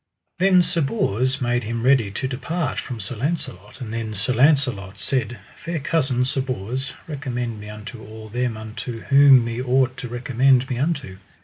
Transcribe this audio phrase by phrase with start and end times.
[0.39, 4.97] Then Sir Bors made him ready to depart from Sir Launcelot; and then Sir Launcelot
[4.97, 10.07] said: Fair cousin, Sir Bors, recommend me unto all them unto whom me ought to
[10.07, 11.17] recommend me unto.